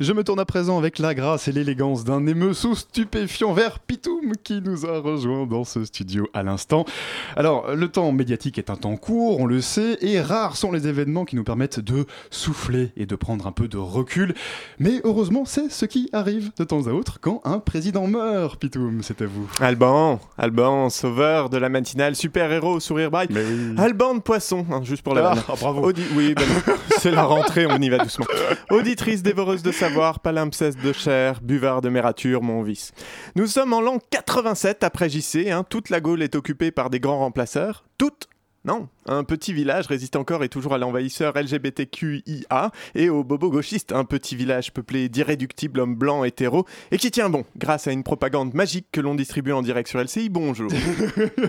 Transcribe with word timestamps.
Je 0.00 0.12
me 0.12 0.22
tourne 0.22 0.38
à 0.38 0.44
présent 0.44 0.78
avec 0.78 1.00
la 1.00 1.12
grâce 1.12 1.48
et 1.48 1.52
l'élégance 1.52 2.04
d'un 2.04 2.24
émeu 2.28 2.52
sous 2.54 2.76
stupéfiant 2.76 3.52
vers 3.52 3.80
Pitoum 3.80 4.34
qui 4.44 4.60
nous 4.62 4.86
a 4.86 5.00
rejoint 5.00 5.44
dans 5.44 5.64
ce 5.64 5.84
studio 5.84 6.28
à 6.34 6.44
l'instant. 6.44 6.84
Alors, 7.34 7.74
le 7.74 7.88
temps 7.88 8.12
médiatique 8.12 8.58
est 8.58 8.70
un 8.70 8.76
temps 8.76 8.96
court, 8.96 9.40
on 9.40 9.46
le 9.46 9.60
sait, 9.60 9.98
et 10.00 10.20
rares 10.20 10.56
sont 10.56 10.70
les 10.70 10.86
événements 10.86 11.24
qui 11.24 11.34
nous 11.34 11.42
permettent 11.42 11.80
de 11.80 12.06
souffler 12.30 12.92
et 12.96 13.06
de 13.06 13.16
prendre 13.16 13.48
un 13.48 13.52
peu 13.52 13.66
de 13.66 13.76
recul. 13.76 14.34
Mais 14.78 15.00
heureusement, 15.02 15.44
c'est 15.44 15.68
ce 15.68 15.84
qui 15.84 16.08
arrive 16.12 16.52
de 16.56 16.62
temps 16.62 16.86
à 16.86 16.90
autre 16.90 17.18
quand 17.20 17.40
un 17.44 17.58
président 17.58 18.06
meurt. 18.06 18.60
Pitoum, 18.60 19.02
c'est 19.02 19.20
à 19.20 19.26
vous. 19.26 19.50
Alban, 19.60 20.20
Alban, 20.38 20.90
sauveur 20.90 21.50
de 21.50 21.58
la 21.58 21.68
matinale, 21.70 22.14
super-héros, 22.14 22.78
sourire 22.78 23.10
bright. 23.10 23.32
Oui. 23.34 23.74
Alban 23.76 24.14
de 24.14 24.20
poisson, 24.20 24.64
hein, 24.70 24.80
juste 24.84 25.02
pour 25.02 25.14
la 25.16 25.30
Ah, 25.30 25.34
vanne. 25.34 25.44
bravo. 25.60 25.82
Audi- 25.90 26.06
Oui, 26.14 26.34
ben 26.34 26.46
c'est 26.98 27.10
la 27.10 27.24
rentrée, 27.24 27.66
on 27.66 27.78
y 27.80 27.88
va 27.88 27.98
doucement. 27.98 28.26
Auditrice 28.70 29.24
dévoreuse 29.24 29.62
de 29.64 29.72
savoir, 29.88 30.20
palimpseste 30.20 30.78
de 30.82 30.92
chair, 30.92 31.40
buvard 31.40 31.80
de 31.80 31.88
mérature, 31.88 32.42
mon 32.42 32.62
vice. 32.62 32.92
Nous 33.36 33.46
sommes 33.46 33.72
en 33.72 33.80
l'an 33.80 33.98
87 34.10 34.84
après 34.84 35.08
JC, 35.08 35.50
hein, 35.50 35.64
toute 35.68 35.88
la 35.88 36.00
Gaule 36.00 36.22
est 36.22 36.34
occupée 36.34 36.70
par 36.70 36.90
des 36.90 37.00
grands 37.00 37.20
remplaceurs. 37.20 37.84
Non, 38.68 38.86
un 39.06 39.24
petit 39.24 39.54
village 39.54 39.86
résiste 39.86 40.14
encore 40.14 40.44
et 40.44 40.50
toujours 40.50 40.74
à 40.74 40.78
l'envahisseur 40.78 41.32
LGBTQIA 41.34 42.70
et 42.94 43.08
aux 43.08 43.24
bobos 43.24 43.48
gauchistes, 43.48 43.92
un 43.92 44.04
petit 44.04 44.36
village 44.36 44.74
peuplé 44.74 45.08
d'irréductibles 45.08 45.80
hommes 45.80 45.94
blancs 45.94 46.26
hétéros 46.26 46.66
et 46.90 46.98
qui 46.98 47.10
tient 47.10 47.30
bon 47.30 47.46
grâce 47.56 47.86
à 47.86 47.92
une 47.92 48.02
propagande 48.02 48.52
magique 48.52 48.88
que 48.92 49.00
l'on 49.00 49.14
distribue 49.14 49.52
en 49.52 49.62
direct 49.62 49.88
sur 49.88 50.02
LCI. 50.02 50.28
Bonjour. 50.28 50.70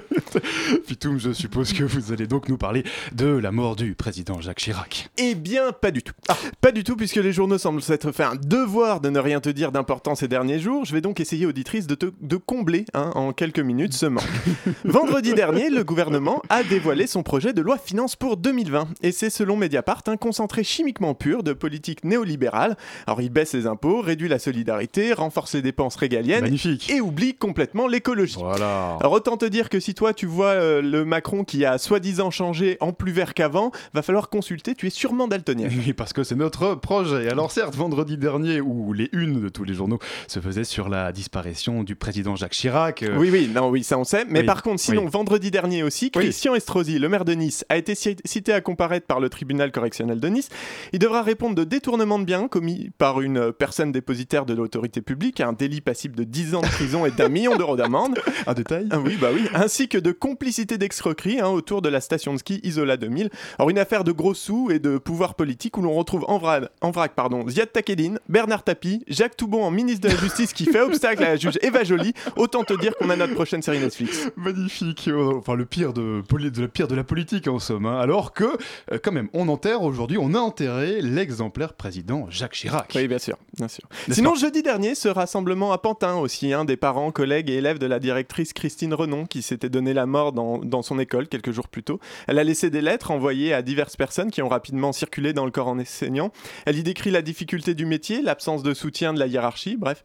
Pitoum, 0.87 1.19
je 1.19 1.33
suppose 1.33 1.73
que 1.73 1.83
vous 1.83 2.13
allez 2.13 2.25
donc 2.25 2.47
nous 2.47 2.57
parler 2.57 2.85
de 3.11 3.27
la 3.27 3.51
mort 3.51 3.75
du 3.75 3.95
président 3.95 4.39
Jacques 4.39 4.59
Chirac. 4.59 5.09
Eh 5.17 5.35
bien, 5.35 5.73
pas 5.73 5.91
du 5.91 6.01
tout. 6.01 6.13
Pas 6.61 6.71
du 6.71 6.85
tout, 6.85 6.95
puisque 6.95 7.17
les 7.17 7.33
journaux 7.33 7.57
semblent 7.57 7.81
s'être 7.81 8.13
fait 8.13 8.23
un 8.23 8.35
devoir 8.35 9.01
de 9.01 9.09
ne 9.09 9.19
rien 9.19 9.41
te 9.41 9.49
dire 9.49 9.73
d'important 9.73 10.16
ces 10.16 10.29
derniers 10.29 10.59
jours. 10.59 10.85
Je 10.85 10.94
vais 10.94 11.01
donc 11.01 11.19
essayer, 11.19 11.45
auditrice, 11.45 11.85
de, 11.85 11.95
te, 11.95 12.05
de 12.22 12.38
combler 12.38 12.85
hein, 12.94 13.11
en 13.16 13.33
quelques 13.33 13.59
minutes 13.59 13.94
ce 13.94 14.05
manque. 14.05 14.23
Vendredi 14.85 15.33
dernier, 15.33 15.69
le 15.69 15.83
gouvernement 15.83 16.41
a 16.47 16.63
dévoilé 16.63 17.07
son 17.09 17.23
projet 17.23 17.53
de 17.53 17.61
loi 17.61 17.77
finance 17.77 18.15
pour 18.15 18.38
2020. 18.38 18.88
Et 19.02 19.11
c'est, 19.11 19.29
selon 19.29 19.57
Mediapart, 19.57 20.03
un 20.07 20.17
concentré 20.17 20.63
chimiquement 20.63 21.13
pur 21.13 21.43
de 21.43 21.53
politique 21.53 22.03
néolibérale. 22.03 22.77
Alors, 23.07 23.21
il 23.21 23.29
baisse 23.29 23.53
les 23.53 23.67
impôts, 23.67 24.01
réduit 24.01 24.29
la 24.29 24.39
solidarité, 24.39 25.13
renforce 25.13 25.55
les 25.55 25.61
dépenses 25.61 25.95
régaliennes 25.95 26.43
Magnifique. 26.43 26.89
et 26.89 27.01
oublie 27.01 27.33
complètement 27.35 27.88
l'écologie. 27.88 28.35
Voilà. 28.39 28.97
Alors 28.99 29.13
autant 29.13 29.38
te 29.38 29.45
dire 29.45 29.69
que 29.69 29.79
si 29.79 29.93
toi 29.93 30.13
tu 30.13 30.25
vois 30.25 30.47
euh, 30.49 30.81
le 30.81 31.03
Macron 31.05 31.43
qui 31.43 31.66
a 31.66 31.77
soi-disant 31.77 32.29
changé 32.31 32.77
en 32.79 32.91
plus 32.93 33.11
vert 33.11 33.33
qu'avant, 33.33 33.71
va 33.94 34.01
falloir 34.01 34.29
consulter, 34.29 34.75
tu 34.75 34.88
es 34.88 34.89
sûrement 34.89 35.27
daltonien. 35.27 35.67
Oui, 35.79 35.94
parce 35.94 36.13
que 36.13 36.23
c'est 36.23 36.35
notre 36.35 36.75
projet. 36.75 37.29
Alors 37.29 37.51
certes, 37.51 37.75
vendredi 37.75 38.17
dernier, 38.17 38.59
où 38.61 38.94
les 38.94 39.09
unes 39.13 39.39
de 39.41 39.49
tous 39.49 39.63
les 39.63 39.73
journaux 39.73 39.99
se 40.27 40.39
faisaient 40.39 40.63
sur 40.66 40.89
la 40.89 41.11
disparition 41.11 41.83
du 41.83 41.95
président 41.95 42.35
Jacques 42.35 42.51
Chirac. 42.51 43.01
euh, 43.03 43.17
Oui, 43.17 43.29
oui, 43.31 43.49
non, 43.53 43.69
oui, 43.69 43.83
ça 43.83 43.97
on 43.97 44.03
sait. 44.03 44.25
Mais 44.29 44.41
Oui, 44.41 44.45
par 44.45 44.61
contre, 44.61 44.79
sinon, 44.81 45.03
oui. 45.05 45.09
vendredi 45.11 45.49
dernier 45.51 45.83
aussi. 45.83 46.11
Christian 46.11 46.53
Estrosi, 46.55 46.98
le 47.00 47.09
maire 47.09 47.25
de 47.25 47.33
Nice, 47.33 47.66
a 47.69 47.78
été 47.78 47.95
ci- 47.95 48.16
cité 48.25 48.53
à 48.53 48.61
comparaître 48.61 49.08
par 49.08 49.19
le 49.19 49.30
tribunal 49.30 49.72
correctionnel 49.72 50.19
de 50.19 50.28
Nice. 50.28 50.50
Il 50.94 51.00
devra 51.00 51.23
répondre 51.23 51.56
de 51.56 51.64
détournement 51.64 52.19
de 52.19 52.25
biens 52.25 52.47
commis 52.47 52.91
par 52.97 53.22
une 53.22 53.52
personne 53.52 53.91
dépositaire 53.91 54.45
de 54.45 54.53
l'autorité 54.53 55.02
publique, 55.02 55.41
un 55.41 55.53
délit 55.53 55.81
passible 55.81 56.16
de 56.16 56.23
10 56.23 56.56
ans 56.56 56.61
de 56.61 56.67
prison 56.67 57.06
et 57.06 57.11
d'un 57.11 57.30
million 57.30 57.56
d'euros 57.58 57.75
d'amende. 57.75 58.19
Un 58.47 58.53
détail 58.53 58.88
Ah 58.91 59.00
oui, 59.00 59.17
bah 59.19 59.30
oui, 59.33 59.47
ainsi 59.53 59.88
que 59.88 59.97
de 59.97 60.11
complicité 60.11 60.78
d'escroquerie 60.78 61.39
hein, 61.39 61.47
autour 61.50 61.81
de 61.81 61.89
la 61.89 62.02
station 62.02 62.33
de 62.33 62.39
ski 62.39 62.59
Isola 62.64 62.97
2000. 62.97 63.30
Alors 63.58 63.69
une 63.69 63.80
affaire 63.80 64.03
de 64.03 64.11
gros 64.11 64.34
sous 64.34 64.72
et 64.72 64.80
de 64.80 64.97
pouvoir 64.97 65.36
politique 65.36 65.78
où 65.78 65.81
l'on 65.81 65.94
retrouve 65.94 66.25
en 66.28 66.38
vrac, 66.38 66.63
en 66.81 66.91
vrac 66.91 67.13
pardon, 67.16 67.47
Ziad 67.47 67.72
Takedine, 67.72 68.19
Bernard 68.30 68.63
Tapie, 68.63 69.03
Jacques 69.08 69.38
Toubon 69.38 69.63
en 69.63 69.72
ministre 69.72 70.08
de 70.08 70.13
la 70.13 70.19
Justice 70.19 70.53
qui 70.53 70.66
fait 70.66 70.81
obstacle 70.81 71.23
à 71.23 71.30
la 71.30 71.36
juge 71.36 71.58
Eva 71.61 71.84
Joly. 71.84 72.13
Autant 72.38 72.63
te 72.63 72.73
dire 72.79 72.96
qu'on 72.97 73.09
a 73.09 73.16
notre 73.16 73.34
prochaine 73.34 73.62
série 73.62 73.79
Netflix. 73.79 74.29
Magnifique. 74.35 75.09
Oh, 75.13 75.35
Enfin, 75.38 75.56
le 75.56 75.66
pire 75.66 75.94
de, 75.94 76.22
de, 76.29 76.62
le 76.62 76.68
de 76.88 76.95
la 76.95 77.03
politique, 77.03 77.47
en 77.47 77.59
somme. 77.59 77.85
hein. 77.85 78.00
Alors 78.00 78.34
que, 78.34 78.45
euh, 78.91 79.00
quand 79.03 79.12
même, 79.12 79.29
on 79.34 79.47
enterre 79.50 79.81
aujourd'hui, 79.81 80.17
on 80.19 80.34
a 80.34 80.40
enterré 80.40 81.01
l'exemplaire 81.01 81.73
président 81.73 82.28
Jacques 82.29 82.53
Chirac. 82.53 82.91
Oui, 82.95 83.07
bien 83.07 83.19
sûr, 83.19 83.38
bien 83.57 83.67
sûr. 83.67 83.84
Sinon, 84.09 84.35
jeudi 84.35 84.63
dernier, 84.63 84.95
ce 84.95 85.07
rassemblement 85.09 85.72
à 85.72 85.78
Pantin 85.78 86.16
aussi, 86.16 86.53
hein, 86.53 86.66
des 86.66 86.78
parents, 86.78 87.12
collègues 87.12 87.50
et 87.50 87.56
élèves 87.56 87.79
de 87.79 87.85
la 87.85 88.00
directrice 88.00 88.53
Christine 88.53 88.94
Renon 88.94 89.25
qui 89.25 89.41
s'était 89.41 89.69
donné 89.69 89.94
la 89.94 90.06
mort 90.06 90.31
dans, 90.31 90.59
dans 90.59 90.81
son 90.81 91.00
école 91.00 91.28
quelques 91.28 91.51
jours 91.51 91.67
plus 91.67 91.84
tôt. 91.84 92.00
Elle 92.28 92.40
a 92.40 92.44
laissé 92.44 92.69
des 92.69 92.81
lettres 92.81 93.11
envoyées 93.11 93.53
à 93.53 93.61
diverses 93.61 93.96
personnes 93.96 94.31
qui 94.31 94.41
ont 94.41 94.50
rapidement 94.50 94.91
circulé 94.91 95.34
dans 95.34 95.46
le 95.46 95.51
corps 95.51 95.67
enseignant. 95.67 96.31
Elle 96.66 96.78
y 96.78 96.84
décrit 96.84 97.11
la 97.11 97.22
difficulté 97.22 97.73
du 97.73 97.85
métier, 97.85 98.22
l'absence 98.22 98.63
de 98.63 98.73
soutien 98.73 99.13
de 99.13 99.19
la 99.19 99.28
hiérarchie, 99.28 99.78
bref. 99.78 100.03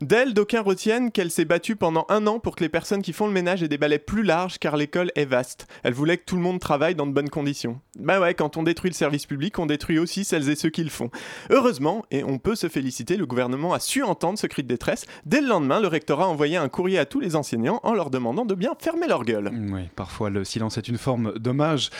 D'elle, 0.00 0.34
d'aucuns 0.34 0.62
retiennent 0.62 1.10
qu'elle 1.12 1.30
s'est 1.30 1.44
battue 1.44 1.76
pendant 1.76 2.06
un 2.08 2.26
an 2.26 2.38
pour 2.38 2.56
que 2.56 2.62
les 2.62 2.68
personnes 2.68 3.02
qui 3.02 3.12
font 3.12 3.26
le 3.26 3.32
ménage 3.32 3.62
aient 3.62 3.68
des 3.68 3.78
balais 3.78 3.98
plus 3.98 4.22
larges 4.22 4.58
car 4.58 4.76
l'école 4.76 5.10
est 5.14 5.24
vaste. 5.24 5.66
Elle 5.82 5.94
voulait 5.94 6.15
que 6.16 6.24
tout 6.24 6.36
le 6.36 6.42
monde 6.42 6.60
travaille 6.60 6.94
dans 6.94 7.06
de 7.06 7.12
bonnes 7.12 7.30
conditions. 7.30 7.80
Bah 7.98 8.20
ouais, 8.20 8.34
quand 8.34 8.56
on 8.56 8.62
détruit 8.62 8.90
le 8.90 8.94
service 8.94 9.26
public, 9.26 9.58
on 9.58 9.66
détruit 9.66 9.98
aussi 9.98 10.24
celles 10.24 10.48
et 10.50 10.56
ceux 10.56 10.70
qui 10.70 10.84
le 10.84 10.90
font. 10.90 11.10
Heureusement, 11.50 12.04
et 12.10 12.24
on 12.24 12.38
peut 12.38 12.54
se 12.54 12.68
féliciter, 12.68 13.16
le 13.16 13.26
gouvernement 13.26 13.72
a 13.72 13.80
su 13.80 14.02
entendre 14.02 14.38
ce 14.38 14.46
cri 14.46 14.62
de 14.62 14.68
détresse. 14.68 15.06
Dès 15.24 15.40
le 15.40 15.48
lendemain, 15.48 15.80
le 15.80 15.88
rectorat 15.88 16.24
a 16.24 16.28
envoyé 16.28 16.56
un 16.56 16.68
courrier 16.68 16.98
à 16.98 17.06
tous 17.06 17.20
les 17.20 17.36
enseignants 17.36 17.80
en 17.82 17.94
leur 17.94 18.10
demandant 18.10 18.44
de 18.44 18.54
bien 18.54 18.74
fermer 18.78 19.06
leur 19.06 19.24
gueule. 19.24 19.50
Oui, 19.72 19.82
parfois 19.94 20.30
le 20.30 20.44
silence 20.44 20.78
est 20.78 20.88
une 20.88 20.98
forme 20.98 21.38
d'hommage. 21.38 21.90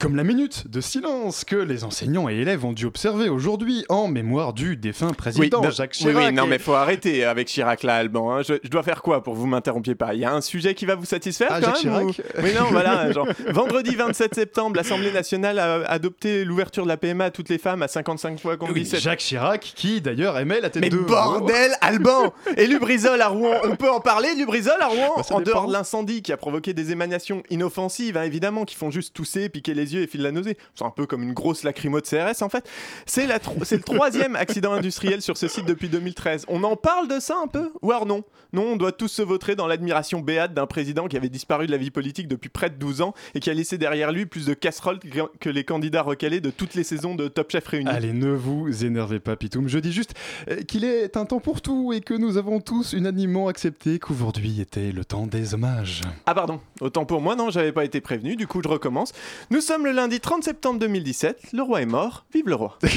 Comme 0.00 0.16
la 0.16 0.24
minute 0.24 0.66
de 0.66 0.80
silence 0.80 1.44
que 1.44 1.56
les 1.56 1.84
enseignants 1.84 2.26
et 2.30 2.34
élèves 2.36 2.64
ont 2.64 2.72
dû 2.72 2.86
observer 2.86 3.28
aujourd'hui 3.28 3.84
en 3.90 4.08
mémoire 4.08 4.54
du 4.54 4.74
défunt 4.78 5.12
président 5.12 5.60
non, 5.60 5.68
Jacques 5.70 5.90
oui, 6.00 6.06
Chirac. 6.06 6.28
oui, 6.28 6.32
non, 6.32 6.46
Et- 6.46 6.48
mais 6.48 6.58
faut 6.58 6.72
arrêter 6.72 7.26
avec 7.26 7.48
Chirac 7.48 7.82
là, 7.82 7.96
Alban. 7.96 8.32
hein. 8.32 8.42
Je, 8.42 8.54
je 8.64 8.68
dois 8.70 8.82
faire 8.82 9.02
quoi 9.02 9.22
pour 9.22 9.34
vous 9.34 9.46
m'interrompiez 9.46 9.94
pas? 9.94 10.14
Il 10.14 10.20
y 10.20 10.24
a 10.24 10.32
un 10.32 10.40
sujet 10.40 10.74
qui 10.74 10.86
va 10.86 10.94
vous 10.94 11.04
satisfaire 11.04 11.48
Ah, 11.50 11.60
quand 11.60 11.74
Jacques 11.74 11.84
même 11.84 12.12
Chirac 12.12 12.34
ou- 12.38 12.42
Oui, 12.42 12.50
non, 12.58 12.64
voilà. 12.70 13.12
Genre, 13.12 13.28
vendredi 13.48 13.94
27 13.94 14.34
septembre, 14.34 14.76
l'Assemblée 14.76 15.12
nationale 15.12 15.58
a 15.58 15.74
adopté 15.90 16.46
l'ouverture 16.46 16.84
de 16.84 16.88
la 16.88 16.96
PMA 16.96 17.26
à 17.26 17.30
toutes 17.30 17.50
les 17.50 17.58
femmes 17.58 17.82
à 17.82 17.88
55 17.88 18.40
fois 18.40 18.56
contre 18.56 18.72
Oui, 18.72 18.80
17. 18.84 19.00
Jacques 19.00 19.18
Chirac 19.20 19.72
qui 19.76 20.00
d'ailleurs 20.00 20.38
aimait 20.38 20.62
la 20.62 20.70
tête 20.70 20.80
Mais 20.82 20.88
de 20.88 20.96
bordel, 20.96 21.72
Alban 21.82 22.32
Et 22.56 22.66
Lubrizol 22.66 23.20
à 23.20 23.28
Rouen, 23.28 23.52
on 23.64 23.76
peut 23.76 23.90
en 23.90 24.00
parler, 24.00 24.34
Lubrizol 24.34 24.80
à 24.80 24.86
Rouen? 24.86 25.12
Bah, 25.18 25.22
En 25.30 25.38
dépend. 25.40 25.50
dehors 25.50 25.66
de 25.66 25.74
l'incendie 25.74 26.22
qui 26.22 26.32
a 26.32 26.38
provoqué 26.38 26.72
des 26.72 26.90
émanations 26.90 27.42
inoffensives, 27.50 28.16
hein, 28.16 28.22
évidemment, 28.22 28.64
qui 28.64 28.76
font 28.76 28.90
juste 28.90 29.14
tousser, 29.14 29.50
piquer 29.50 29.74
les 29.74 29.89
yeux 29.94 30.02
et 30.02 30.06
filer 30.06 30.24
la 30.24 30.32
nausée. 30.32 30.56
C'est 30.74 30.84
un 30.84 30.90
peu 30.90 31.06
comme 31.06 31.22
une 31.22 31.32
grosse 31.32 31.62
lacrymo 31.62 32.00
de 32.00 32.06
CRS, 32.06 32.42
en 32.42 32.48
fait. 32.48 32.68
C'est 33.06 33.26
la 33.26 33.38
tro- 33.38 33.64
c'est 33.64 33.76
le 33.76 33.82
troisième 33.82 34.36
accident 34.36 34.72
industriel 34.72 35.22
sur 35.22 35.36
ce 35.36 35.48
site 35.48 35.66
depuis 35.66 35.88
2013. 35.88 36.44
On 36.48 36.62
en 36.64 36.76
parle 36.76 37.08
de 37.08 37.20
ça 37.20 37.36
un 37.42 37.46
peu 37.46 37.70
Ou 37.82 37.90
alors 37.90 38.06
non? 38.06 38.24
Non, 38.52 38.62
on 38.72 38.76
doit 38.76 38.92
tous 38.92 39.08
se 39.08 39.22
vautrer 39.22 39.54
dans 39.56 39.66
l'admiration 39.66 40.20
béate 40.20 40.54
d'un 40.54 40.66
président 40.66 41.06
qui 41.08 41.16
avait 41.16 41.28
disparu 41.28 41.66
de 41.66 41.70
la 41.72 41.76
vie 41.78 41.90
politique 41.90 42.26
depuis 42.28 42.48
près 42.50 42.68
de 42.70 42.74
12 42.76 43.00
ans 43.00 43.14
et 43.34 43.40
qui 43.40 43.48
a 43.50 43.54
laissé 43.54 43.78
derrière 43.78 44.10
lui 44.12 44.26
plus 44.26 44.46
de 44.46 44.54
casseroles 44.54 44.98
que- 44.98 45.08
que 45.38 45.48
les 45.50 45.64
candidats 45.64 46.02
recalés 46.02 46.40
de 46.40 46.50
toutes 46.50 46.74
les 46.74 46.84
saisons 46.84 47.14
de 47.14 47.28
Top 47.28 47.50
Chef 47.52 47.66
réunis. 47.66 47.88
Allez, 47.90 48.12
ne 48.12 48.30
vous 48.32 48.84
énervez 48.84 49.20
pas, 49.20 49.36
Pitoum. 49.36 49.68
Je 49.68 49.78
dis 49.78 49.92
juste 49.92 50.14
euh, 50.50 50.62
qu'il 50.62 50.84
est 50.84 51.16
un 51.16 51.24
temps 51.26 51.40
pour 51.40 51.60
tout 51.60 51.92
et 51.92 52.00
que 52.00 52.14
nous 52.14 52.36
avons 52.36 52.60
tous 52.60 52.92
unanimement 52.92 53.48
accepté 53.48 53.98
qu'aujourd'hui 53.98 54.60
était 54.60 54.92
le 54.92 55.04
temps 55.04 55.26
des 55.26 55.54
hommages. 55.54 56.00
Ah 56.26 56.34
pardon, 56.34 56.60
autant 56.80 57.04
pour 57.04 57.20
moi, 57.20 57.36
non, 57.36 57.50
j'avais 57.50 57.72
pas 57.72 57.84
été 57.84 58.00
prévenu, 58.00 58.36
du 58.36 58.46
coup 58.46 58.60
je 58.62 58.68
recommence. 58.68 59.12
Nous 59.50 59.60
sommes 59.60 59.79
le 59.84 59.92
lundi 59.92 60.20
30 60.20 60.44
septembre 60.44 60.78
2017, 60.80 61.52
le 61.52 61.62
roi 61.62 61.82
est 61.82 61.86
mort, 61.86 62.24
vive 62.32 62.48
le 62.48 62.54
roi. 62.54 62.78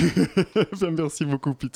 Merci 0.91 1.25
beaucoup. 1.25 1.55